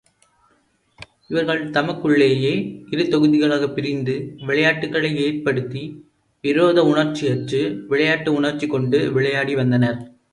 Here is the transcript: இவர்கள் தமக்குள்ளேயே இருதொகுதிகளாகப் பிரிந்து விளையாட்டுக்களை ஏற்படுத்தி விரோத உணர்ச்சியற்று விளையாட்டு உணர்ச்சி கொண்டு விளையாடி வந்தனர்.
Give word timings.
இவர்கள் 1.27 1.69
தமக்குள்ளேயே 1.69 2.53
இருதொகுதிகளாகப் 2.91 3.73
பிரிந்து 3.73 4.15
விளையாட்டுக்களை 4.45 5.11
ஏற்படுத்தி 5.17 5.83
விரோத 6.43 6.83
உணர்ச்சியற்று 6.83 7.61
விளையாட்டு 7.87 8.33
உணர்ச்சி 8.33 8.67
கொண்டு 8.67 9.11
விளையாடி 9.11 9.55
வந்தனர். 9.55 9.99